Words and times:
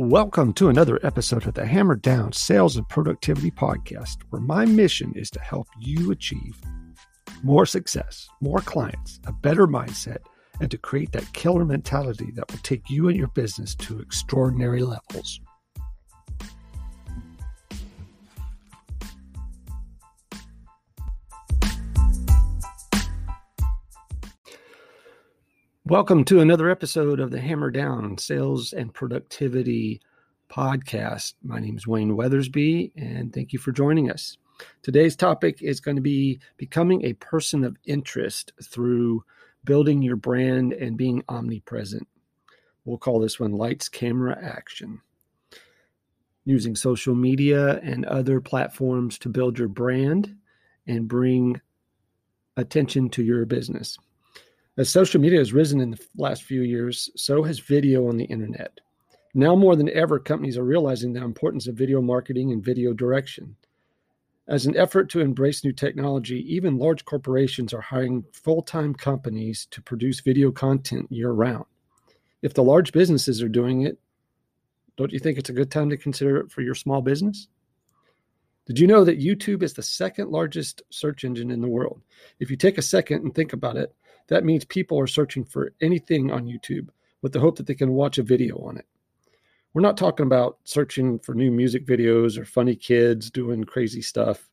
Welcome 0.00 0.54
to 0.54 0.70
another 0.70 0.98
episode 1.02 1.46
of 1.46 1.52
the 1.52 1.66
Hammer 1.66 1.94
Down 1.94 2.32
Sales 2.32 2.78
and 2.78 2.88
Productivity 2.88 3.50
Podcast, 3.50 4.16
where 4.30 4.40
my 4.40 4.64
mission 4.64 5.12
is 5.14 5.28
to 5.28 5.40
help 5.40 5.68
you 5.78 6.10
achieve 6.10 6.58
more 7.42 7.66
success, 7.66 8.26
more 8.40 8.60
clients, 8.60 9.20
a 9.26 9.32
better 9.32 9.66
mindset, 9.66 10.20
and 10.58 10.70
to 10.70 10.78
create 10.78 11.12
that 11.12 11.30
killer 11.34 11.66
mentality 11.66 12.30
that 12.34 12.50
will 12.50 12.60
take 12.62 12.88
you 12.88 13.08
and 13.08 13.18
your 13.18 13.28
business 13.28 13.74
to 13.74 14.00
extraordinary 14.00 14.82
levels. 14.82 15.38
Welcome 25.90 26.24
to 26.26 26.38
another 26.38 26.70
episode 26.70 27.18
of 27.18 27.32
the 27.32 27.40
Hammer 27.40 27.72
Down 27.72 28.16
Sales 28.16 28.72
and 28.72 28.94
Productivity 28.94 30.00
Podcast. 30.48 31.34
My 31.42 31.58
name 31.58 31.76
is 31.76 31.84
Wayne 31.84 32.16
Weathersby, 32.16 32.92
and 32.94 33.34
thank 33.34 33.52
you 33.52 33.58
for 33.58 33.72
joining 33.72 34.08
us. 34.08 34.38
Today's 34.82 35.16
topic 35.16 35.60
is 35.60 35.80
going 35.80 35.96
to 35.96 36.00
be 36.00 36.38
becoming 36.58 37.04
a 37.04 37.14
person 37.14 37.64
of 37.64 37.76
interest 37.86 38.52
through 38.62 39.24
building 39.64 40.00
your 40.00 40.14
brand 40.14 40.74
and 40.74 40.96
being 40.96 41.24
omnipresent. 41.28 42.06
We'll 42.84 42.96
call 42.96 43.18
this 43.18 43.40
one 43.40 43.54
Lights, 43.54 43.88
Camera, 43.88 44.38
Action. 44.40 45.00
Using 46.44 46.76
social 46.76 47.16
media 47.16 47.80
and 47.80 48.04
other 48.04 48.40
platforms 48.40 49.18
to 49.18 49.28
build 49.28 49.58
your 49.58 49.66
brand 49.66 50.36
and 50.86 51.08
bring 51.08 51.60
attention 52.56 53.10
to 53.10 53.24
your 53.24 53.44
business. 53.44 53.98
As 54.80 54.88
social 54.88 55.20
media 55.20 55.38
has 55.38 55.52
risen 55.52 55.78
in 55.82 55.90
the 55.90 56.00
last 56.16 56.44
few 56.44 56.62
years, 56.62 57.10
so 57.14 57.42
has 57.42 57.58
video 57.58 58.08
on 58.08 58.16
the 58.16 58.24
internet. 58.24 58.80
Now 59.34 59.54
more 59.54 59.76
than 59.76 59.90
ever, 59.90 60.18
companies 60.18 60.56
are 60.56 60.64
realizing 60.64 61.12
the 61.12 61.22
importance 61.22 61.66
of 61.66 61.74
video 61.74 62.00
marketing 62.00 62.50
and 62.50 62.64
video 62.64 62.94
direction. 62.94 63.56
As 64.48 64.64
an 64.64 64.78
effort 64.78 65.10
to 65.10 65.20
embrace 65.20 65.62
new 65.62 65.74
technology, 65.74 66.46
even 66.50 66.78
large 66.78 67.04
corporations 67.04 67.74
are 67.74 67.82
hiring 67.82 68.24
full 68.32 68.62
time 68.62 68.94
companies 68.94 69.68
to 69.70 69.82
produce 69.82 70.20
video 70.20 70.50
content 70.50 71.12
year 71.12 71.32
round. 71.32 71.66
If 72.40 72.54
the 72.54 72.64
large 72.64 72.92
businesses 72.92 73.42
are 73.42 73.50
doing 73.50 73.82
it, 73.82 73.98
don't 74.96 75.12
you 75.12 75.18
think 75.18 75.36
it's 75.36 75.50
a 75.50 75.52
good 75.60 75.70
time 75.70 75.90
to 75.90 75.98
consider 75.98 76.38
it 76.38 76.50
for 76.50 76.62
your 76.62 76.74
small 76.74 77.02
business? 77.02 77.48
Did 78.64 78.78
you 78.78 78.86
know 78.86 79.04
that 79.04 79.20
YouTube 79.20 79.62
is 79.62 79.74
the 79.74 79.82
second 79.82 80.30
largest 80.30 80.80
search 80.88 81.24
engine 81.24 81.50
in 81.50 81.60
the 81.60 81.68
world? 81.68 82.00
If 82.38 82.50
you 82.50 82.56
take 82.56 82.78
a 82.78 82.82
second 82.82 83.24
and 83.24 83.34
think 83.34 83.52
about 83.52 83.76
it, 83.76 83.94
that 84.30 84.44
means 84.44 84.64
people 84.64 84.98
are 84.98 85.08
searching 85.08 85.44
for 85.44 85.74
anything 85.82 86.30
on 86.30 86.46
YouTube 86.46 86.88
with 87.20 87.32
the 87.32 87.40
hope 87.40 87.56
that 87.56 87.66
they 87.66 87.74
can 87.74 87.90
watch 87.90 88.16
a 88.16 88.22
video 88.22 88.58
on 88.58 88.78
it. 88.78 88.86
We're 89.74 89.82
not 89.82 89.96
talking 89.96 90.24
about 90.24 90.58
searching 90.64 91.18
for 91.18 91.34
new 91.34 91.50
music 91.50 91.84
videos 91.84 92.38
or 92.38 92.44
funny 92.44 92.76
kids 92.76 93.28
doing 93.30 93.64
crazy 93.64 94.00
stuff. 94.00 94.48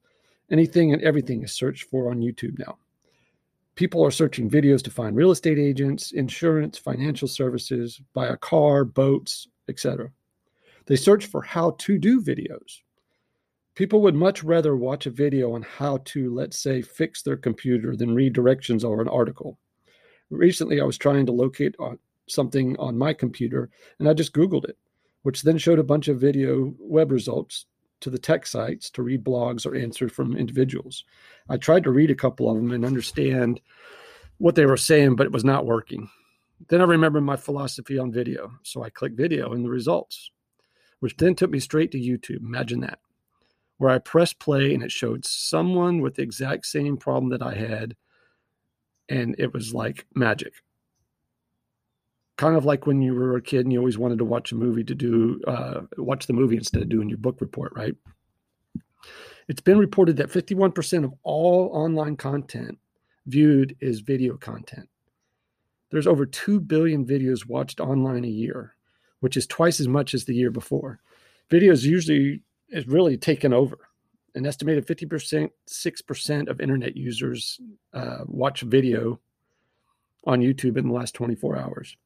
Anything 0.51 0.93
and 0.93 1.01
everything 1.03 1.43
is 1.43 1.53
searched 1.53 1.83
for 1.91 2.09
on 2.09 2.21
YouTube 2.21 2.57
now. 2.57 2.79
People 3.75 4.03
are 4.03 4.11
searching 4.11 4.49
videos 4.49 4.81
to 4.83 4.91
find 4.91 5.15
real 5.15 5.29
estate 5.29 5.59
agents, 5.59 6.11
insurance, 6.11 6.79
financial 6.79 7.27
services, 7.27 8.01
buy 8.13 8.27
a 8.27 8.37
car, 8.37 8.83
boats, 8.83 9.47
etc. 9.69 10.09
They 10.87 10.95
search 10.95 11.27
for 11.27 11.43
how 11.43 11.71
to 11.79 11.99
do 11.99 12.19
videos. 12.19 12.81
People 13.75 14.01
would 14.01 14.15
much 14.15 14.43
rather 14.43 14.75
watch 14.75 15.05
a 15.05 15.11
video 15.11 15.53
on 15.53 15.61
how 15.61 15.97
to, 16.05 16.33
let's 16.33 16.57
say, 16.57 16.81
fix 16.81 17.21
their 17.21 17.37
computer 17.37 17.95
than 17.95 18.15
read 18.15 18.33
directions 18.33 18.83
or 18.83 19.01
an 19.01 19.07
article 19.07 19.59
recently 20.29 20.81
I 20.81 20.85
was 20.85 20.97
trying 20.97 21.25
to 21.25 21.31
locate 21.31 21.75
on 21.79 21.99
something 22.27 22.77
on 22.77 22.97
my 22.97 23.13
computer 23.13 23.69
and 23.99 24.09
I 24.09 24.13
just 24.13 24.33
Googled 24.33 24.67
it, 24.67 24.77
which 25.23 25.43
then 25.43 25.57
showed 25.57 25.79
a 25.79 25.83
bunch 25.83 26.07
of 26.07 26.19
video 26.19 26.73
web 26.79 27.11
results 27.11 27.65
to 28.01 28.09
the 28.09 28.19
tech 28.19 28.45
sites 28.45 28.89
to 28.91 29.01
read 29.01 29.23
blogs 29.23 29.65
or 29.65 29.75
answers 29.75 30.11
from 30.11 30.37
individuals. 30.37 31.03
I 31.49 31.57
tried 31.57 31.83
to 31.83 31.91
read 31.91 32.11
a 32.11 32.15
couple 32.15 32.49
of 32.49 32.57
them 32.57 32.71
and 32.71 32.85
understand 32.85 33.61
what 34.37 34.55
they 34.55 34.65
were 34.65 34.77
saying, 34.77 35.15
but 35.15 35.25
it 35.25 35.31
was 35.31 35.43
not 35.43 35.65
working. 35.65 36.09
Then 36.69 36.81
I 36.81 36.85
remembered 36.85 37.21
my 37.21 37.37
philosophy 37.37 37.97
on 37.97 38.11
video. 38.11 38.51
So 38.63 38.83
I 38.83 38.89
clicked 38.89 39.17
video 39.17 39.53
and 39.53 39.63
the 39.63 39.69
results, 39.69 40.31
which 40.99 41.17
then 41.17 41.35
took 41.35 41.49
me 41.49 41.59
straight 41.59 41.91
to 41.91 41.99
YouTube. 41.99 42.41
Imagine 42.41 42.81
that. 42.81 42.99
Where 43.77 43.91
I 43.91 43.99
pressed 43.99 44.39
play 44.39 44.73
and 44.73 44.83
it 44.83 44.91
showed 44.91 45.25
someone 45.25 46.01
with 46.01 46.15
the 46.15 46.23
exact 46.23 46.65
same 46.65 46.97
problem 46.97 47.29
that 47.31 47.43
I 47.43 47.53
had 47.53 47.95
and 49.09 49.35
it 49.37 49.53
was 49.53 49.73
like 49.73 50.05
magic. 50.15 50.53
Kind 52.37 52.55
of 52.55 52.65
like 52.65 52.85
when 52.85 53.01
you 53.01 53.15
were 53.15 53.35
a 53.35 53.41
kid 53.41 53.61
and 53.61 53.73
you 53.73 53.79
always 53.79 53.97
wanted 53.97 54.19
to 54.19 54.25
watch 54.25 54.51
a 54.51 54.55
movie 54.55 54.83
to 54.83 54.95
do 54.95 55.41
uh, 55.47 55.81
watch 55.97 56.27
the 56.27 56.33
movie 56.33 56.57
instead 56.57 56.81
of 56.81 56.89
doing 56.89 57.09
your 57.09 57.17
book 57.17 57.41
report, 57.41 57.73
right? 57.75 57.95
It's 59.47 59.61
been 59.61 59.79
reported 59.79 60.17
that 60.17 60.29
51% 60.29 61.05
of 61.05 61.13
all 61.23 61.69
online 61.73 62.17
content 62.17 62.77
viewed 63.25 63.75
is 63.79 64.01
video 64.01 64.35
content. 64.35 64.89
There's 65.89 66.07
over 66.07 66.25
2 66.25 66.59
billion 66.59 67.05
videos 67.05 67.47
watched 67.47 67.79
online 67.79 68.25
a 68.25 68.29
year, 68.29 68.75
which 69.21 69.37
is 69.37 69.47
twice 69.47 69.79
as 69.79 69.87
much 69.87 70.13
as 70.13 70.25
the 70.25 70.35
year 70.35 70.51
before. 70.51 70.99
Videos 71.49 71.83
usually 71.83 72.41
is 72.69 72.87
really 72.87 73.17
taken 73.17 73.53
over 73.53 73.77
an 74.37 74.45
estimated 74.45 74.85
50%, 74.85 75.49
6% 75.67 76.47
of 76.47 76.61
internet 76.61 76.95
users 76.95 77.59
uh, 77.93 78.19
watch 78.27 78.61
video 78.61 79.19
on 80.25 80.41
YouTube 80.41 80.77
in 80.77 80.87
the 80.87 80.93
last 80.93 81.15
24 81.15 81.57
hours. 81.57 81.97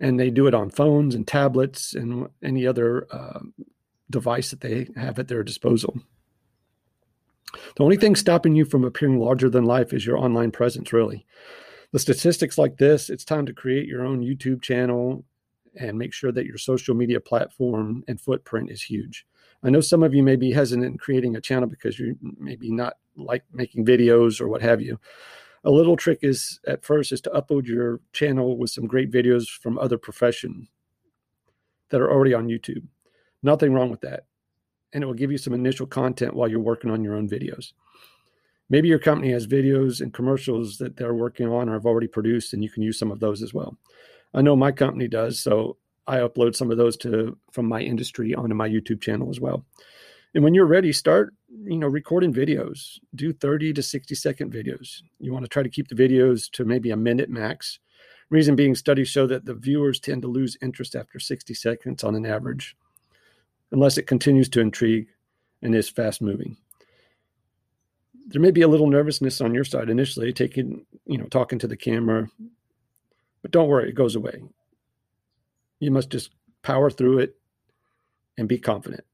And 0.00 0.18
they 0.18 0.30
do 0.30 0.46
it 0.46 0.54
on 0.54 0.70
phones 0.70 1.14
and 1.14 1.26
tablets 1.26 1.94
and 1.94 2.28
any 2.42 2.66
other 2.66 3.06
uh, 3.10 3.40
device 4.08 4.50
that 4.50 4.60
they 4.60 4.88
have 4.96 5.18
at 5.18 5.28
their 5.28 5.42
disposal. 5.42 6.00
The 7.76 7.82
only 7.82 7.96
thing 7.96 8.16
stopping 8.16 8.54
you 8.54 8.64
from 8.64 8.84
appearing 8.84 9.18
larger 9.18 9.50
than 9.50 9.64
life 9.64 9.92
is 9.92 10.06
your 10.06 10.18
online 10.18 10.50
presence, 10.50 10.92
really. 10.92 11.26
The 11.92 11.98
statistics 11.98 12.58
like 12.58 12.78
this, 12.78 13.10
it's 13.10 13.24
time 13.24 13.46
to 13.46 13.52
create 13.52 13.86
your 13.86 14.04
own 14.04 14.20
YouTube 14.20 14.62
channel 14.62 15.24
and 15.78 15.98
make 15.98 16.12
sure 16.12 16.32
that 16.32 16.46
your 16.46 16.58
social 16.58 16.94
media 16.94 17.20
platform 17.20 18.04
and 18.08 18.20
footprint 18.20 18.70
is 18.70 18.82
huge. 18.82 19.26
I 19.62 19.70
know 19.70 19.80
some 19.80 20.02
of 20.02 20.14
you 20.14 20.22
may 20.22 20.36
be 20.36 20.52
hesitant 20.52 20.86
in 20.86 20.98
creating 20.98 21.36
a 21.36 21.40
channel 21.40 21.68
because 21.68 21.98
you 21.98 22.16
maybe 22.38 22.70
not 22.70 22.94
like 23.16 23.44
making 23.52 23.86
videos 23.86 24.40
or 24.40 24.48
what 24.48 24.62
have 24.62 24.80
you. 24.80 25.00
A 25.64 25.70
little 25.70 25.96
trick 25.96 26.20
is 26.22 26.60
at 26.66 26.84
first 26.84 27.12
is 27.12 27.20
to 27.22 27.30
upload 27.30 27.66
your 27.66 28.00
channel 28.12 28.56
with 28.56 28.70
some 28.70 28.86
great 28.86 29.10
videos 29.10 29.48
from 29.48 29.78
other 29.78 29.98
profession 29.98 30.68
that 31.90 32.00
are 32.00 32.10
already 32.10 32.34
on 32.34 32.48
YouTube. 32.48 32.86
Nothing 33.42 33.72
wrong 33.72 33.90
with 33.90 34.00
that. 34.02 34.26
And 34.92 35.02
it 35.02 35.06
will 35.06 35.14
give 35.14 35.32
you 35.32 35.38
some 35.38 35.52
initial 35.52 35.86
content 35.86 36.34
while 36.34 36.48
you're 36.48 36.60
working 36.60 36.90
on 36.90 37.02
your 37.02 37.14
own 37.14 37.28
videos. 37.28 37.72
Maybe 38.70 38.88
your 38.88 38.98
company 38.98 39.32
has 39.32 39.46
videos 39.46 40.00
and 40.00 40.12
commercials 40.12 40.78
that 40.78 40.96
they're 40.96 41.14
working 41.14 41.48
on 41.48 41.68
or 41.68 41.72
have 41.72 41.86
already 41.86 42.06
produced, 42.06 42.52
and 42.52 42.62
you 42.62 42.70
can 42.70 42.82
use 42.82 42.98
some 42.98 43.10
of 43.10 43.20
those 43.20 43.42
as 43.42 43.54
well. 43.54 43.78
I 44.34 44.42
know 44.42 44.56
my 44.56 44.72
company 44.72 45.08
does, 45.08 45.40
so 45.40 45.76
I 46.06 46.18
upload 46.18 46.56
some 46.56 46.70
of 46.70 46.78
those 46.78 46.96
to 46.98 47.36
from 47.52 47.66
my 47.66 47.80
industry 47.80 48.34
onto 48.34 48.54
my 48.54 48.68
YouTube 48.68 49.00
channel 49.00 49.30
as 49.30 49.40
well. 49.40 49.64
And 50.34 50.44
when 50.44 50.54
you're 50.54 50.66
ready, 50.66 50.92
start 50.92 51.34
you 51.64 51.78
know 51.78 51.86
recording 51.86 52.32
videos. 52.32 52.98
Do 53.14 53.32
30 53.32 53.72
to 53.74 53.82
60 53.82 54.14
second 54.14 54.52
videos. 54.52 55.02
You 55.18 55.32
want 55.32 55.44
to 55.44 55.48
try 55.48 55.62
to 55.62 55.68
keep 55.68 55.88
the 55.88 55.94
videos 55.94 56.50
to 56.52 56.64
maybe 56.64 56.90
a 56.90 56.96
minute 56.96 57.30
max. 57.30 57.78
Reason 58.30 58.54
being, 58.54 58.74
studies 58.74 59.08
show 59.08 59.26
that 59.26 59.46
the 59.46 59.54
viewers 59.54 60.00
tend 60.00 60.22
to 60.22 60.28
lose 60.28 60.58
interest 60.60 60.94
after 60.94 61.18
60 61.18 61.54
seconds 61.54 62.04
on 62.04 62.14
an 62.14 62.26
average, 62.26 62.76
unless 63.72 63.96
it 63.96 64.06
continues 64.06 64.50
to 64.50 64.60
intrigue 64.60 65.08
and 65.62 65.74
is 65.74 65.88
fast 65.88 66.20
moving. 66.20 66.56
There 68.26 68.42
may 68.42 68.50
be 68.50 68.60
a 68.60 68.68
little 68.68 68.86
nervousness 68.86 69.40
on 69.40 69.54
your 69.54 69.64
side 69.64 69.88
initially, 69.88 70.34
taking, 70.34 70.84
you 71.06 71.16
know, 71.16 71.24
talking 71.24 71.58
to 71.60 71.66
the 71.66 71.76
camera, 71.76 72.28
but 73.42 73.50
don't 73.50 73.68
worry, 73.68 73.88
it 73.88 73.94
goes 73.94 74.16
away. 74.16 74.42
You 75.80 75.90
must 75.90 76.10
just 76.10 76.30
power 76.62 76.90
through 76.90 77.20
it 77.20 77.36
and 78.36 78.48
be 78.48 78.58
confident. 78.58 79.04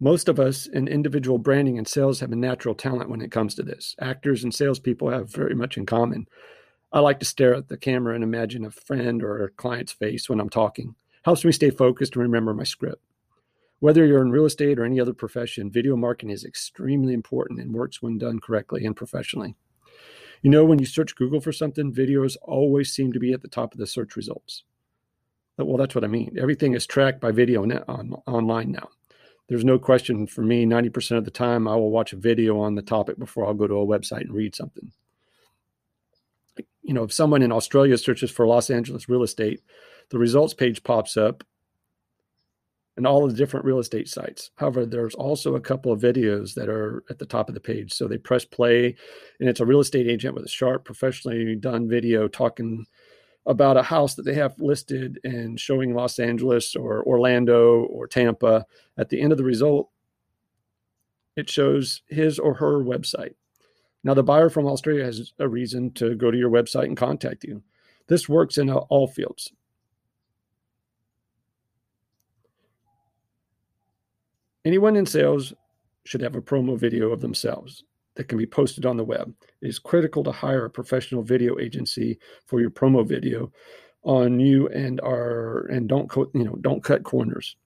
Most 0.00 0.28
of 0.28 0.40
us 0.40 0.66
in 0.66 0.88
individual 0.88 1.38
branding 1.38 1.78
and 1.78 1.86
sales 1.86 2.20
have 2.20 2.32
a 2.32 2.36
natural 2.36 2.74
talent 2.74 3.08
when 3.08 3.20
it 3.20 3.30
comes 3.30 3.54
to 3.54 3.62
this. 3.62 3.94
Actors 4.00 4.42
and 4.42 4.52
salespeople 4.52 5.10
have 5.10 5.30
very 5.30 5.54
much 5.54 5.76
in 5.76 5.86
common. 5.86 6.26
I 6.92 7.00
like 7.00 7.20
to 7.20 7.24
stare 7.24 7.54
at 7.54 7.68
the 7.68 7.76
camera 7.76 8.14
and 8.14 8.24
imagine 8.24 8.64
a 8.64 8.70
friend 8.70 9.22
or 9.22 9.44
a 9.44 9.50
client's 9.50 9.92
face 9.92 10.28
when 10.28 10.40
I'm 10.40 10.50
talking. 10.50 10.96
Helps 11.24 11.44
me 11.44 11.52
stay 11.52 11.70
focused 11.70 12.16
and 12.16 12.22
remember 12.22 12.52
my 12.52 12.64
script. 12.64 13.02
Whether 13.78 14.04
you're 14.04 14.22
in 14.22 14.30
real 14.30 14.44
estate 14.44 14.78
or 14.78 14.84
any 14.84 15.00
other 15.00 15.12
profession, 15.12 15.70
video 15.70 15.96
marketing 15.96 16.30
is 16.30 16.44
extremely 16.44 17.14
important 17.14 17.60
and 17.60 17.72
works 17.72 18.02
when 18.02 18.18
done 18.18 18.40
correctly 18.40 18.84
and 18.84 18.96
professionally. 18.96 19.56
You 20.42 20.50
know, 20.50 20.64
when 20.64 20.80
you 20.80 20.86
search 20.86 21.14
Google 21.14 21.40
for 21.40 21.52
something, 21.52 21.94
videos 21.94 22.36
always 22.42 22.92
seem 22.92 23.12
to 23.12 23.20
be 23.20 23.32
at 23.32 23.42
the 23.42 23.48
top 23.48 23.72
of 23.72 23.78
the 23.78 23.86
search 23.86 24.16
results. 24.16 24.64
Well, 25.56 25.76
that's 25.76 25.94
what 25.94 26.02
I 26.02 26.08
mean. 26.08 26.36
Everything 26.40 26.74
is 26.74 26.86
tracked 26.86 27.20
by 27.20 27.30
video 27.30 27.62
on, 27.62 28.12
online 28.26 28.72
now. 28.72 28.88
There's 29.48 29.64
no 29.64 29.78
question 29.78 30.26
for 30.26 30.42
me, 30.42 30.66
90% 30.66 31.18
of 31.18 31.24
the 31.24 31.30
time, 31.30 31.68
I 31.68 31.76
will 31.76 31.90
watch 31.90 32.12
a 32.12 32.16
video 32.16 32.58
on 32.60 32.74
the 32.74 32.82
topic 32.82 33.18
before 33.18 33.46
I'll 33.46 33.54
go 33.54 33.66
to 33.66 33.74
a 33.74 33.86
website 33.86 34.22
and 34.22 34.34
read 34.34 34.54
something. 34.54 34.92
You 36.82 36.94
know, 36.94 37.04
if 37.04 37.12
someone 37.12 37.42
in 37.42 37.52
Australia 37.52 37.96
searches 37.96 38.30
for 38.30 38.46
Los 38.46 38.70
Angeles 38.70 39.08
real 39.08 39.22
estate, 39.22 39.60
the 40.08 40.18
results 40.18 40.54
page 40.54 40.82
pops 40.82 41.16
up 41.16 41.44
and 42.96 43.06
all 43.06 43.26
the 43.26 43.34
different 43.34 43.64
real 43.64 43.78
estate 43.78 44.08
sites. 44.08 44.50
However, 44.56 44.84
there's 44.84 45.14
also 45.14 45.54
a 45.54 45.60
couple 45.60 45.92
of 45.92 46.00
videos 46.00 46.54
that 46.54 46.68
are 46.68 47.04
at 47.08 47.18
the 47.18 47.26
top 47.26 47.48
of 47.48 47.54
the 47.54 47.60
page. 47.60 47.92
So 47.92 48.06
they 48.06 48.18
press 48.18 48.44
play, 48.44 48.94
and 49.40 49.48
it's 49.48 49.60
a 49.60 49.66
real 49.66 49.80
estate 49.80 50.06
agent 50.06 50.34
with 50.34 50.44
a 50.44 50.48
sharp, 50.48 50.84
professionally 50.84 51.56
done 51.56 51.88
video 51.88 52.28
talking 52.28 52.86
about 53.46 53.76
a 53.76 53.82
house 53.82 54.14
that 54.14 54.22
they 54.22 54.34
have 54.34 54.60
listed 54.60 55.18
and 55.24 55.58
showing 55.58 55.94
Los 55.94 56.18
Angeles 56.18 56.76
or 56.76 57.02
Orlando 57.04 57.84
or 57.84 58.06
Tampa. 58.06 58.66
At 58.98 59.08
the 59.08 59.20
end 59.20 59.32
of 59.32 59.38
the 59.38 59.44
result, 59.44 59.90
it 61.34 61.48
shows 61.48 62.02
his 62.08 62.38
or 62.38 62.54
her 62.54 62.84
website. 62.84 63.34
Now, 64.04 64.14
the 64.14 64.22
buyer 64.22 64.50
from 64.50 64.66
Australia 64.66 65.04
has 65.04 65.32
a 65.38 65.48
reason 65.48 65.92
to 65.94 66.14
go 66.14 66.30
to 66.30 66.36
your 66.36 66.50
website 66.50 66.84
and 66.84 66.96
contact 66.96 67.44
you. 67.44 67.62
This 68.08 68.28
works 68.28 68.58
in 68.58 68.70
all 68.70 69.08
fields. 69.08 69.52
Anyone 74.64 74.96
in 74.96 75.06
sales 75.06 75.52
should 76.04 76.20
have 76.20 76.36
a 76.36 76.42
promo 76.42 76.78
video 76.78 77.10
of 77.10 77.20
themselves 77.20 77.84
that 78.14 78.28
can 78.28 78.38
be 78.38 78.46
posted 78.46 78.86
on 78.86 78.96
the 78.96 79.04
web. 79.04 79.34
It 79.60 79.68
is 79.68 79.78
critical 79.78 80.22
to 80.24 80.32
hire 80.32 80.64
a 80.64 80.70
professional 80.70 81.22
video 81.22 81.58
agency 81.58 82.18
for 82.46 82.60
your 82.60 82.70
promo 82.70 83.06
video 83.06 83.52
on 84.04 84.38
you 84.40 84.68
and 84.68 85.00
our 85.00 85.66
and 85.66 85.88
don't 85.88 86.08
co- 86.08 86.30
you 86.34 86.44
know 86.44 86.56
don't 86.60 86.82
cut 86.82 87.04
corners. 87.04 87.56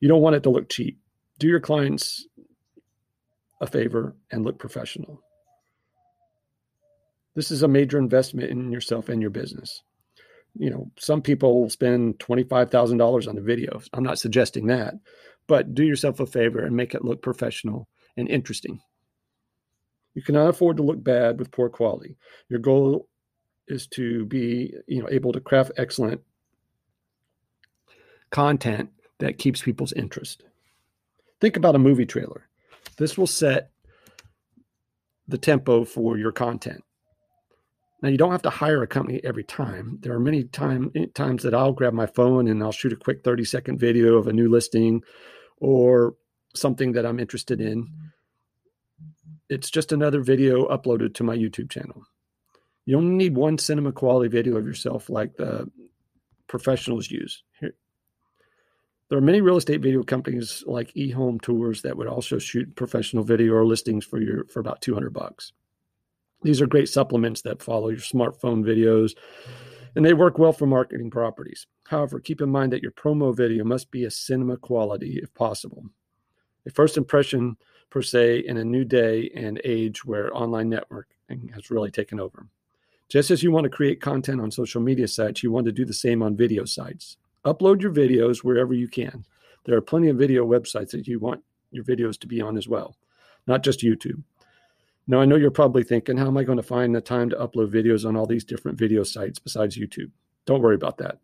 You 0.00 0.08
don't 0.08 0.22
want 0.22 0.36
it 0.36 0.42
to 0.44 0.50
look 0.50 0.68
cheap. 0.68 0.98
Do 1.38 1.48
your 1.48 1.60
clients 1.60 2.26
a 3.60 3.66
favor 3.66 4.14
and 4.30 4.44
look 4.44 4.58
professional. 4.58 5.22
This 7.34 7.50
is 7.50 7.62
a 7.62 7.68
major 7.68 7.98
investment 7.98 8.50
in 8.50 8.72
yourself 8.72 9.08
and 9.08 9.20
your 9.20 9.30
business. 9.30 9.82
You 10.58 10.70
know, 10.70 10.90
some 10.98 11.20
people 11.20 11.68
spend 11.68 12.18
$25,000 12.18 13.28
on 13.28 13.36
a 13.36 13.42
video. 13.42 13.80
I'm 13.92 14.02
not 14.02 14.18
suggesting 14.18 14.66
that, 14.68 14.94
but 15.46 15.74
do 15.74 15.84
yourself 15.84 16.20
a 16.20 16.26
favor 16.26 16.60
and 16.60 16.76
make 16.76 16.94
it 16.94 17.04
look 17.04 17.22
professional 17.22 17.88
and 18.16 18.28
interesting. 18.28 18.80
You 20.14 20.22
cannot 20.22 20.48
afford 20.48 20.78
to 20.78 20.82
look 20.82 21.02
bad 21.02 21.38
with 21.38 21.50
poor 21.50 21.68
quality. 21.68 22.16
Your 22.48 22.58
goal 22.58 23.08
is 23.68 23.86
to 23.88 24.24
be, 24.24 24.72
you 24.86 25.02
know, 25.02 25.08
able 25.10 25.32
to 25.32 25.40
craft 25.40 25.72
excellent 25.76 26.22
content 28.30 28.90
that 29.18 29.38
keeps 29.38 29.62
people's 29.62 29.92
interest. 29.92 30.42
Think 31.40 31.56
about 31.56 31.74
a 31.74 31.78
movie 31.78 32.06
trailer. 32.06 32.48
This 32.96 33.18
will 33.18 33.26
set 33.26 33.70
the 35.28 35.38
tempo 35.38 35.84
for 35.84 36.16
your 36.16 36.32
content. 36.32 36.82
Now 38.02 38.08
you 38.08 38.18
don't 38.18 38.32
have 38.32 38.42
to 38.42 38.50
hire 38.50 38.82
a 38.82 38.86
company 38.86 39.20
every 39.24 39.44
time. 39.44 39.98
There 40.00 40.12
are 40.12 40.20
many 40.20 40.44
time, 40.44 40.92
eh, 40.94 41.06
times 41.14 41.42
that 41.42 41.54
I'll 41.54 41.72
grab 41.72 41.92
my 41.92 42.06
phone 42.06 42.46
and 42.46 42.62
I'll 42.62 42.72
shoot 42.72 42.92
a 42.92 42.96
quick 42.96 43.24
30 43.24 43.44
second 43.44 43.78
video 43.78 44.16
of 44.16 44.26
a 44.26 44.32
new 44.32 44.48
listing 44.50 45.02
or 45.58 46.14
something 46.54 46.92
that 46.92 47.06
I'm 47.06 47.20
interested 47.20 47.60
in. 47.60 47.88
It's 49.48 49.70
just 49.70 49.92
another 49.92 50.20
video 50.20 50.66
uploaded 50.68 51.14
to 51.14 51.24
my 51.24 51.36
YouTube 51.36 51.70
channel. 51.70 52.04
You 52.84 52.98
only 52.98 53.14
need 53.14 53.36
one 53.36 53.58
cinema 53.58 53.92
quality 53.92 54.28
video 54.28 54.56
of 54.56 54.66
yourself 54.66 55.10
like 55.10 55.36
the 55.36 55.70
professionals 56.46 57.10
use. 57.10 57.42
Here, 57.60 57.74
there 59.08 59.18
are 59.18 59.22
many 59.22 59.40
real 59.40 59.56
estate 59.56 59.80
video 59.80 60.02
companies 60.02 60.64
like 60.66 60.92
eHome 60.94 61.40
Tours 61.40 61.82
that 61.82 61.96
would 61.96 62.08
also 62.08 62.38
shoot 62.38 62.74
professional 62.74 63.24
video 63.24 63.54
or 63.54 63.64
listings 63.64 64.04
for 64.04 64.20
your 64.20 64.44
for 64.46 64.60
about 64.60 64.82
200 64.82 65.12
bucks. 65.12 65.52
These 66.42 66.60
are 66.60 66.66
great 66.66 66.88
supplements 66.88 67.42
that 67.42 67.62
follow 67.62 67.88
your 67.88 67.98
smartphone 67.98 68.64
videos 68.64 69.14
and 69.96 70.04
they 70.04 70.12
work 70.12 70.38
well 70.38 70.52
for 70.52 70.66
marketing 70.66 71.10
properties. 71.10 71.66
However, 71.84 72.20
keep 72.20 72.42
in 72.42 72.50
mind 72.50 72.72
that 72.72 72.82
your 72.82 72.92
promo 72.92 73.34
video 73.34 73.64
must 73.64 73.90
be 73.90 74.04
a 74.04 74.10
cinema 74.10 74.58
quality 74.58 75.18
if 75.22 75.32
possible. 75.32 75.86
A 76.66 76.70
first 76.70 76.98
impression, 76.98 77.56
per 77.88 78.02
se, 78.02 78.40
in 78.46 78.58
a 78.58 78.64
new 78.64 78.84
day 78.84 79.30
and 79.34 79.60
age 79.64 80.04
where 80.04 80.36
online 80.36 80.70
networking 80.70 81.52
has 81.54 81.70
really 81.70 81.90
taken 81.90 82.20
over. 82.20 82.46
Just 83.08 83.30
as 83.30 83.42
you 83.42 83.50
want 83.50 83.64
to 83.64 83.70
create 83.70 84.02
content 84.02 84.40
on 84.40 84.50
social 84.50 84.82
media 84.82 85.08
sites, 85.08 85.42
you 85.42 85.50
want 85.50 85.64
to 85.64 85.72
do 85.72 85.86
the 85.86 85.94
same 85.94 86.22
on 86.22 86.36
video 86.36 86.66
sites. 86.66 87.16
Upload 87.46 87.80
your 87.80 87.92
videos 87.92 88.44
wherever 88.44 88.74
you 88.74 88.88
can. 88.88 89.24
There 89.64 89.76
are 89.76 89.82
plenty 89.82 90.08
of 90.08 90.18
video 90.18 90.44
websites 90.46 90.90
that 90.90 91.06
you 91.06 91.18
want 91.18 91.42
your 91.70 91.84
videos 91.84 92.18
to 92.20 92.26
be 92.26 92.42
on 92.42 92.58
as 92.58 92.68
well, 92.68 92.96
not 93.46 93.62
just 93.62 93.80
YouTube. 93.80 94.22
Now, 95.08 95.20
I 95.20 95.24
know 95.24 95.36
you're 95.36 95.52
probably 95.52 95.84
thinking, 95.84 96.16
how 96.16 96.26
am 96.26 96.36
I 96.36 96.42
going 96.42 96.56
to 96.56 96.64
find 96.64 96.94
the 96.94 97.00
time 97.00 97.30
to 97.30 97.36
upload 97.36 97.70
videos 97.70 98.04
on 98.04 98.16
all 98.16 98.26
these 98.26 98.44
different 98.44 98.76
video 98.76 99.04
sites 99.04 99.38
besides 99.38 99.78
YouTube? 99.78 100.10
Don't 100.46 100.62
worry 100.62 100.74
about 100.74 100.98
that. 100.98 101.18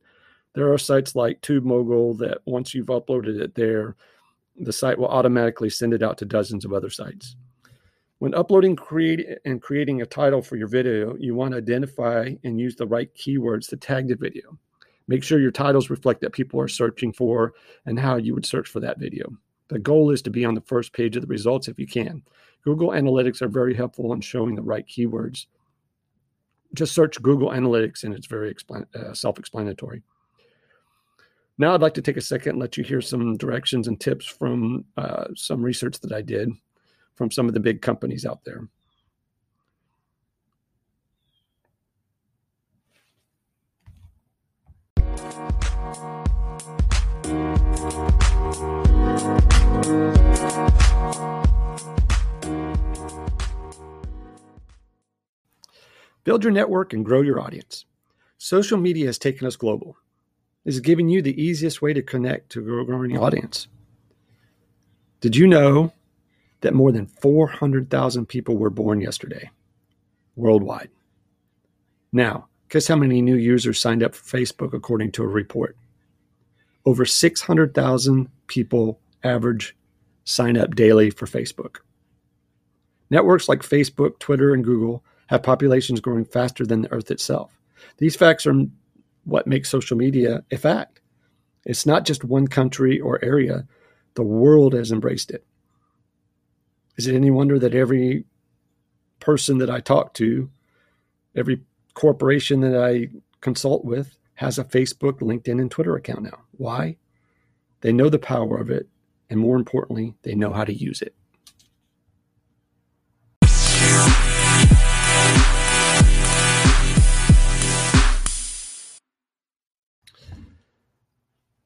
There 0.55 0.73
are 0.73 0.79
sites 0.79 1.17
like 1.17 1.41
TubeMogul 1.41 2.19
that 2.19 2.39
once 2.45 2.75
you've 2.75 2.87
uploaded 2.87 3.41
it 3.41 3.55
there, 3.55 3.97
the 4.57 4.73
site 4.73 4.99
will 4.99 5.09
automatically 5.09 5.71
send 5.71 5.95
it 5.95 6.03
out 6.03 6.19
to 6.19 6.25
dozens 6.25 6.65
of 6.65 6.73
other 6.73 6.91
sites. 6.91 7.35
When 8.19 8.35
uploading 8.35 8.77
create, 8.77 9.27
and 9.45 9.61
creating 9.61 10.01
a 10.01 10.07
title 10.07 10.43
for 10.43 10.57
your 10.57 10.69
video, 10.69 11.17
you 11.17 11.35
want 11.35 11.53
to 11.53 11.59
identify 11.59 12.35
and 12.45 12.61
use 12.61 12.77
the 12.77 12.87
right 12.87 13.13
keywords 13.17 13.69
to 13.71 13.77
tag 13.77 14.07
the 14.07 14.15
video. 14.15 14.57
Make 15.09 15.25
sure 15.25 15.41
your 15.41 15.51
titles 15.51 15.91
reflect 15.91 16.21
that 16.21 16.33
people 16.33 16.61
are 16.61 16.69
searching 16.69 17.13
for 17.13 17.55
and 17.87 17.99
how 17.99 18.17
you 18.17 18.35
would 18.35 18.47
search 18.47 18.69
for 18.69 18.79
that 18.79 19.01
video. 19.01 19.27
The 19.69 19.81
goal 19.81 20.11
is 20.11 20.23
to 20.23 20.31
be 20.31 20.45
on 20.45 20.55
the 20.55 20.61
first 20.61 20.93
page 20.93 21.17
of 21.17 21.23
the 21.23 21.29
results 21.29 21.67
if 21.67 21.81
you 21.81 21.87
can. 21.87 22.23
Google 22.65 22.91
Analytics 22.91 23.43
are 23.43 23.49
very 23.49 23.75
helpful 23.75 24.13
in 24.13 24.21
showing 24.21 24.55
the 24.55 24.63
right 24.63 24.87
keywords. 24.87 25.47
Just 26.75 26.95
search 26.95 27.21
Google 27.21 27.51
Analytics 27.51 28.05
and 28.05 28.15
it's 28.15 28.27
very 28.27 28.55
uh, 28.95 29.13
self 29.13 29.39
explanatory. 29.39 30.03
Now, 31.59 31.75
I'd 31.75 31.83
like 31.83 31.95
to 31.95 32.03
take 32.03 32.17
a 32.17 32.23
second 32.23 32.53
and 32.53 32.59
let 32.59 32.77
you 32.77 32.85
hear 32.85 33.01
some 33.01 33.37
directions 33.37 33.87
and 33.87 34.01
tips 34.01 34.27
from 34.27 34.85
uh, 34.97 35.27
some 35.37 35.63
research 35.63 36.01
that 36.01 36.13
I 36.13 36.23
did 36.23 36.51
from 37.15 37.31
some 37.31 37.47
of 37.47 37.55
the 37.55 37.61
big 37.61 37.83
companies 37.83 38.25
out 38.25 38.45
there. 38.45 38.69
Build 56.25 56.45
your 56.45 56.53
network 56.53 56.93
and 56.93 57.05
grow 57.05 57.21
your 57.21 57.41
audience. 57.41 57.85
Social 58.39 58.79
media 58.79 59.07
has 59.07 59.19
taken 59.19 59.47
us 59.47 59.57
global. 59.57 59.97
It 60.65 60.71
is 60.71 60.81
giving 60.81 61.09
you 61.09 61.23
the 61.23 61.41
easiest 61.41 61.83
way 61.83 61.93
to 61.93 62.03
connect 62.03 62.51
to 62.51 62.61
a 62.81 62.85
growing 62.85 63.19
audience. 63.19 63.67
Did 65.21 65.37
you 65.37 65.47
know 65.47 65.93
that 66.61 66.75
more 66.75 66.93
than 66.93 67.07
400,000 67.07 68.27
people 68.27 68.57
were 68.57 68.71
born 68.71 69.01
yesterday 69.01 69.51
worldwide? 70.37 70.91
Now, 72.13 72.49
guess 72.69 72.89
how 72.89 72.97
many 72.97 73.21
new 73.21 73.37
users 73.37 73.81
signed 73.81 74.03
up 74.03 74.15
for 74.15 74.37
Facebook 74.37 74.73
according 74.73 75.13
to 75.13 75.23
a 75.25 75.29
report? 75.29 75.77
Over 76.85 77.05
600,000 77.05 78.29
people 78.47 79.01
average 79.25 79.77
sign 80.25 80.57
up 80.57 80.75
daily 80.75 81.11
for 81.11 81.27
Facebook. 81.27 81.79
Networks 83.11 83.49
like 83.49 83.61
Facebook, 83.61 84.19
Twitter, 84.19 84.55
and 84.55 84.65
Google 84.65 85.05
have 85.33 85.43
populations 85.43 85.99
growing 85.99 86.27
faster 86.27 86.67
than 86.67 86.83
the 86.83 86.93
Earth 86.93 87.11
itself. 87.11 87.59
These 87.97 88.17
facts 88.17 88.47
are 88.47 88.67
what 89.25 89.47
makes 89.47 89.71
social 89.71 89.97
media 89.97 90.45
a 90.51 90.59
fact. 90.59 91.01
It's 91.65 91.87
not 91.87 92.05
just 92.05 92.23
one 92.23 92.49
country 92.49 93.01
or 93.01 93.25
area, 93.25 93.67
the 94.13 94.23
world 94.23 94.75
has 94.75 94.93
embraced 94.93 95.31
it. 95.31 95.47
Is 96.99 97.07
it 97.07 97.15
any 97.15 97.31
wonder 97.31 97.59
that 97.59 97.75
every 97.75 98.27
person 99.21 99.57
that 99.57 99.71
I 99.71 99.81
talk 99.81 100.13
to, 100.15 100.51
every 101.35 101.63
corporation 101.95 102.61
that 102.61 102.77
I 102.77 103.09
consult 103.41 103.87
with, 103.87 104.19
has 104.35 104.59
a 104.59 104.65
Facebook, 104.65 105.21
LinkedIn, 105.21 105.63
and 105.63 105.71
Twitter 105.71 105.97
account 105.97 106.25
now? 106.25 106.41
Why? 106.59 106.99
They 107.81 107.95
know 107.95 108.11
the 108.11 108.19
power 108.19 108.59
of 108.59 108.69
it, 108.69 108.87
and 109.31 109.41
more 109.41 109.57
importantly, 109.57 110.15
they 110.25 110.35
know 110.35 110.53
how 110.53 110.65
to 110.65 110.75
use 110.75 111.01
it. 111.01 111.15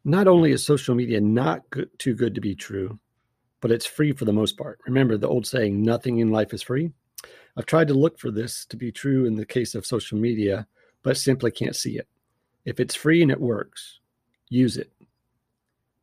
Not 0.07 0.29
only 0.29 0.53
is 0.53 0.65
social 0.65 0.95
media 0.95 1.21
not 1.21 1.69
good, 1.71 1.91
too 1.99 2.15
good 2.15 2.37
to 2.37 2.41
be 2.41 2.55
true, 2.55 3.01
but 3.61 3.73
it's 3.73 3.85
free 3.85 4.13
for 4.13 4.25
the 4.25 4.33
most 4.33 4.57
part. 4.57 4.79
Remember 4.87 5.17
the 5.17 5.27
old 5.27 5.49
saying, 5.49 5.83
nothing 5.83 6.19
in 6.21 6.31
life 6.31 6.55
is 6.55 6.63
free? 6.63 6.93
I've 7.57 7.67
tried 7.67 7.89
to 7.89 7.95
look 7.95 8.17
for 8.17 8.31
this 8.31 8.65
to 8.67 8.77
be 8.77 8.93
true 8.93 9.25
in 9.25 9.35
the 9.35 9.45
case 9.45 9.75
of 9.75 9.85
social 9.85 10.17
media, 10.17 10.69
but 11.03 11.17
simply 11.17 11.51
can't 11.51 11.75
see 11.75 11.99
it. 11.99 12.07
If 12.65 12.79
it's 12.79 12.95
free 12.95 13.21
and 13.21 13.33
it 13.33 13.41
works, 13.41 13.99
use 14.49 14.77
it. 14.77 14.93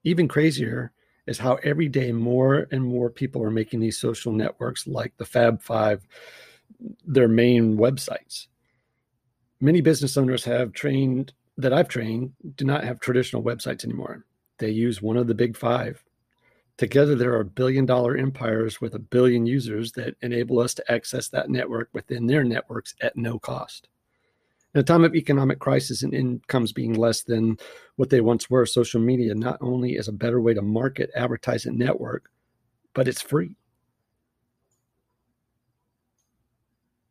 Even 0.04 0.28
crazier 0.28 0.92
is 1.26 1.38
how 1.38 1.56
every 1.64 1.88
day 1.88 2.12
more 2.12 2.68
and 2.72 2.84
more 2.84 3.10
people 3.10 3.42
are 3.42 3.52
making 3.52 3.80
these 3.80 3.98
social 3.98 4.34
networks 4.34 4.86
like 4.86 5.16
the 5.16 5.26
Fab 5.26 5.62
Five 5.62 6.06
their 7.06 7.30
main 7.30 7.78
websites. 7.78 8.48
Many 9.62 9.80
business 9.80 10.18
owners 10.18 10.44
have 10.44 10.74
trained 10.74 11.32
that 11.58 11.74
I've 11.74 11.88
trained 11.88 12.34
do 12.56 12.66
not 12.66 12.84
have 12.84 13.00
traditional 13.00 13.44
websites 13.44 13.84
anymore. 13.84 14.26
they 14.60 14.70
use 14.70 15.02
one 15.02 15.18
of 15.18 15.28
the 15.28 15.34
big 15.34 15.58
five. 15.58 16.04
Together, 16.78 17.16
there 17.16 17.36
are 17.36 17.44
billion 17.44 17.86
dollar 17.86 18.18
empires 18.18 18.82
with 18.82 18.96
a 18.96 19.00
billion 19.00 19.46
users 19.46 19.92
that 19.94 20.16
enable 20.22 20.60
us 20.60 20.74
to 20.74 20.92
access 20.92 21.28
that 21.30 21.50
network 21.50 21.90
within 21.94 22.26
their 22.26 22.44
networks 22.44 22.96
at 23.02 23.16
no 23.16 23.38
cost. 23.38 23.90
In 24.74 24.80
a 24.82 24.84
time 24.84 25.04
of 25.04 25.16
economic 25.16 25.60
crisis 25.60 26.02
and 26.02 26.14
incomes 26.16 26.72
being 26.72 26.94
less 26.94 27.22
than 27.22 27.58
what 27.98 28.10
they 28.10 28.22
once 28.22 28.50
were, 28.50 28.66
social 28.66 29.00
media 29.00 29.36
not 29.36 29.60
only 29.62 29.98
is 29.98 30.08
a 30.08 30.12
better 30.14 30.42
way 30.42 30.56
to 30.56 30.64
market, 30.64 31.12
advertise, 31.16 31.66
and 31.66 31.78
network, 31.78 32.30
but 32.96 33.08
it's 33.08 33.22
free. 33.22 33.56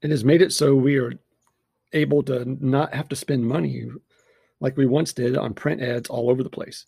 It 0.01 0.11
has 0.11 0.25
made 0.25 0.43
it 0.43 0.53
so 0.53 0.75
we 0.75 0.99
are 0.99 1.13
able 1.93 2.25
to 2.25 2.57
not 2.65 2.95
have 2.95 3.09
to 3.11 3.17
spend 3.17 3.47
money 3.47 3.91
like 4.63 4.77
we 4.77 4.87
once 4.87 5.13
did 5.13 5.37
on 5.37 5.53
print 5.53 5.83
ads 5.83 6.09
all 6.09 6.31
over 6.31 6.43
the 6.43 6.49
place. 6.49 6.87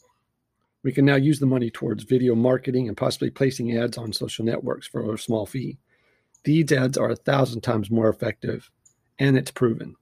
We 0.85 0.93
can 0.93 1.05
now 1.05 1.17
use 1.17 1.41
the 1.41 1.47
money 1.47 1.71
towards 1.71 2.05
video 2.05 2.35
marketing 2.37 2.87
and 2.87 2.97
possibly 2.97 3.31
placing 3.31 3.77
ads 3.77 3.99
on 3.99 4.13
social 4.13 4.45
networks 4.45 4.87
for 4.87 5.13
a 5.13 5.19
small 5.19 5.45
fee. 5.45 5.79
These 6.45 6.71
ads 6.73 6.97
are 6.97 7.11
a 7.11 7.17
thousand 7.17 7.63
times 7.63 7.91
more 7.91 8.09
effective, 8.09 8.71
and 9.19 9.37
it's 9.37 9.51
proven. 9.51 9.97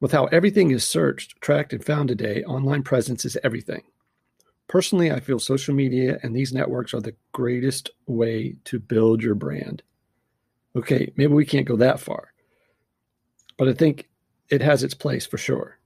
With 0.00 0.12
how 0.12 0.24
everything 0.26 0.70
is 0.70 0.88
searched, 0.88 1.38
tracked, 1.42 1.74
and 1.74 1.84
found 1.84 2.08
today, 2.08 2.42
online 2.44 2.82
presence 2.82 3.26
is 3.26 3.36
everything. 3.44 3.82
Personally, 4.68 5.12
I 5.12 5.20
feel 5.20 5.38
social 5.38 5.74
media 5.74 6.18
and 6.22 6.34
these 6.34 6.54
networks 6.54 6.94
are 6.94 7.00
the 7.00 7.16
greatest 7.32 7.90
way 8.06 8.56
to 8.64 8.78
build 8.78 9.22
your 9.22 9.34
brand. 9.34 9.82
Okay, 10.74 11.12
maybe 11.16 11.34
we 11.34 11.44
can't 11.44 11.66
go 11.66 11.76
that 11.76 12.00
far, 12.00 12.32
but 13.58 13.68
I 13.68 13.74
think 13.74 14.08
it 14.48 14.62
has 14.62 14.82
its 14.82 14.94
place 14.94 15.26
for 15.26 15.36
sure. 15.36 15.79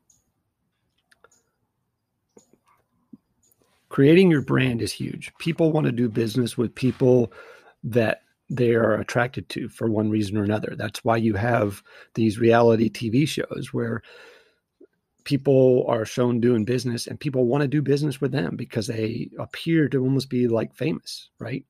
Creating 3.95 4.29
your 4.29 4.43
brand 4.43 4.83
is 4.83 4.91
huge. 4.91 5.33
People 5.39 5.71
want 5.71 5.87
to 5.87 5.93
do 5.93 6.09
business 6.09 6.59
with 6.59 6.75
people 6.75 7.33
that 7.85 8.23
they 8.51 8.75
are 8.75 8.95
attracted 8.95 9.49
to 9.51 9.69
for 9.69 9.89
one 9.89 10.11
reason 10.11 10.37
or 10.37 10.43
another. 10.43 10.75
That's 10.77 11.05
why 11.05 11.17
you 11.19 11.35
have 11.35 11.81
these 12.15 12.41
reality 12.41 12.91
TV 12.91 13.29
shows 13.29 13.69
where 13.71 14.03
people 15.23 15.85
are 15.87 16.05
shown 16.05 16.41
doing 16.41 16.65
business 16.65 17.07
and 17.07 17.21
people 17.21 17.47
want 17.47 17.63
to 17.63 17.69
do 17.69 17.81
business 17.83 18.21
with 18.21 18.33
them 18.33 18.57
because 18.57 18.89
they 18.89 19.31
appear 19.39 19.89
to 19.91 20.03
almost 20.03 20.29
be 20.29 20.49
like 20.49 20.75
famous, 20.75 21.31
right? 21.39 21.65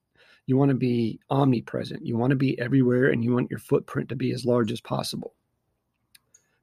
You 0.47 0.57
want 0.57 0.71
to 0.71 0.77
be 0.77 1.21
omnipresent. 1.29 2.07
You 2.07 2.17
want 2.17 2.31
to 2.31 2.37
be 2.37 2.59
everywhere 2.59 3.11
and 3.11 3.23
you 3.23 3.35
want 3.35 3.51
your 3.51 3.61
footprint 3.61 4.09
to 4.09 4.17
be 4.17 4.33
as 4.33 4.47
large 4.47 4.73
as 4.73 4.81
possible. 4.81 5.35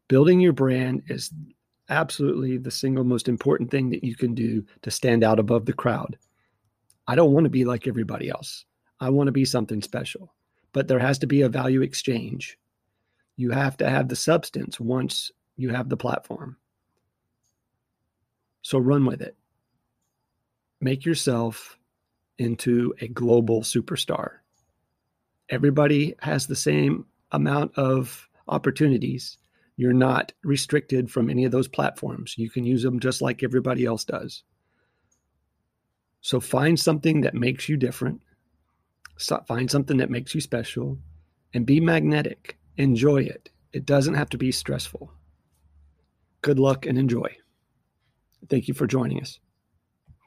Building 0.08 0.40
your 0.40 0.54
brand 0.54 1.04
is 1.08 1.32
absolutely 1.92 2.58
the 2.58 2.72
single 2.72 3.04
most 3.04 3.28
important 3.28 3.70
thing 3.70 3.90
that 3.92 4.04
you 4.04 4.16
can 4.16 4.34
do 4.34 4.66
to 4.82 4.90
stand 4.90 5.24
out 5.24 5.40
above 5.40 5.66
the 5.66 5.74
crowd. 5.74 6.18
I 7.08 7.16
don't 7.16 7.34
want 7.34 7.44
to 7.44 7.50
be 7.50 7.66
like 7.66 7.88
everybody 7.88 8.30
else. 8.30 8.66
I 9.00 9.10
want 9.10 9.28
to 9.28 9.32
be 9.32 9.46
something 9.46 9.82
special. 9.82 10.34
But 10.74 10.88
there 10.88 11.00
has 11.00 11.20
to 11.20 11.28
be 11.28 11.42
a 11.42 11.50
value 11.50 11.82
exchange. 11.82 12.58
You 13.36 13.52
have 13.52 13.78
to 13.78 13.90
have 13.90 14.08
the 14.08 14.16
substance 14.16 14.80
once 14.80 15.32
you 15.58 15.70
have 15.70 15.90
the 15.90 15.98
platform. 15.98 16.58
So 18.62 18.78
run 18.78 19.06
with 19.06 19.22
it. 19.22 19.36
Make 20.80 21.04
yourself 21.06 21.78
into 22.38 22.94
a 23.02 23.08
global 23.08 23.62
superstar. 23.62 24.38
Everybody 25.50 26.16
has 26.20 26.48
the 26.48 26.56
same 26.56 27.06
amount 27.32 27.78
of 27.78 28.30
opportunities. 28.48 29.38
You're 29.78 29.94
not 29.94 30.34
restricted 30.44 31.10
from 31.10 31.30
any 31.30 31.46
of 31.46 31.52
those 31.52 31.68
platforms. 31.68 32.36
You 32.38 32.50
can 32.50 32.66
use 32.66 32.84
them 32.84 33.00
just 33.00 33.22
like 33.22 33.44
everybody 33.44 33.86
else 33.86 34.04
does. 34.04 34.44
So 36.22 36.40
find 36.40 36.80
something 36.80 37.22
that 37.22 37.34
makes 37.34 37.68
you 37.68 37.78
different 37.78 38.22
find 39.48 39.70
something 39.70 39.98
that 39.98 40.10
makes 40.10 40.34
you 40.34 40.42
special 40.42 40.98
and 41.54 41.66
be 41.66 41.80
magnetic. 41.80 42.58
Enjoy 42.78 43.18
it. 43.18 43.50
It 43.74 43.86
doesn't 43.86 44.16
have 44.16 44.30
to 44.30 44.38
be 44.38 44.52
stressful. 44.52 45.12
Good 46.42 46.60
luck 46.60 46.86
and 46.86 46.98
enjoy. 46.98 47.36
Thank 48.50 48.68
you 48.68 48.74
for 48.74 48.88
joining 48.88 49.22
us. 49.22 49.40